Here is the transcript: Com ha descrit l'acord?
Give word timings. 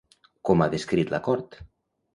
Com 0.49 0.65
ha 0.65 0.69
descrit 0.77 1.15
l'acord? 1.17 1.59